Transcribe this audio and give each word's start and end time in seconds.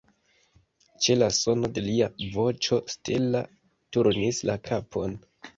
Ĉe 1.05 1.17
la 1.17 1.27
sono 1.41 1.69
de 1.75 1.83
lia 1.89 2.07
voĉo 2.37 2.79
Stella 2.97 3.45
turnis 3.99 4.45
la 4.53 4.61
kapon. 4.71 5.19